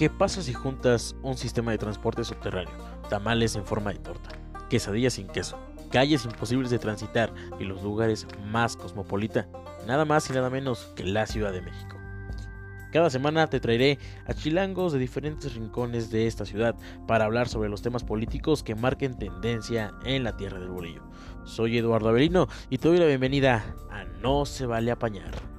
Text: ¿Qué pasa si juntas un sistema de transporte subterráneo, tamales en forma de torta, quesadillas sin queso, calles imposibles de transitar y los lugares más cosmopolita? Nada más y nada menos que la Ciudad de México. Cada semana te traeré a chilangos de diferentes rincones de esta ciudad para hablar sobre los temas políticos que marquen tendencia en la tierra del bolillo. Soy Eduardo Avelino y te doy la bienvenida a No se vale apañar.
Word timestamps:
¿Qué 0.00 0.08
pasa 0.08 0.40
si 0.40 0.54
juntas 0.54 1.14
un 1.22 1.36
sistema 1.36 1.72
de 1.72 1.76
transporte 1.76 2.24
subterráneo, 2.24 2.72
tamales 3.10 3.54
en 3.54 3.66
forma 3.66 3.92
de 3.92 3.98
torta, 3.98 4.30
quesadillas 4.70 5.12
sin 5.12 5.26
queso, 5.26 5.58
calles 5.90 6.24
imposibles 6.24 6.70
de 6.70 6.78
transitar 6.78 7.30
y 7.58 7.64
los 7.64 7.82
lugares 7.82 8.26
más 8.46 8.78
cosmopolita? 8.78 9.46
Nada 9.86 10.06
más 10.06 10.30
y 10.30 10.32
nada 10.32 10.48
menos 10.48 10.90
que 10.96 11.04
la 11.04 11.26
Ciudad 11.26 11.52
de 11.52 11.60
México. 11.60 11.98
Cada 12.90 13.10
semana 13.10 13.48
te 13.48 13.60
traeré 13.60 13.98
a 14.24 14.32
chilangos 14.32 14.94
de 14.94 14.98
diferentes 14.98 15.54
rincones 15.54 16.10
de 16.10 16.26
esta 16.26 16.46
ciudad 16.46 16.76
para 17.06 17.26
hablar 17.26 17.48
sobre 17.48 17.68
los 17.68 17.82
temas 17.82 18.02
políticos 18.02 18.62
que 18.62 18.74
marquen 18.74 19.18
tendencia 19.18 19.92
en 20.06 20.24
la 20.24 20.34
tierra 20.34 20.60
del 20.60 20.70
bolillo. 20.70 21.02
Soy 21.44 21.76
Eduardo 21.76 22.08
Avelino 22.08 22.48
y 22.70 22.78
te 22.78 22.88
doy 22.88 22.96
la 22.96 23.04
bienvenida 23.04 23.76
a 23.90 24.04
No 24.22 24.46
se 24.46 24.64
vale 24.64 24.92
apañar. 24.92 25.49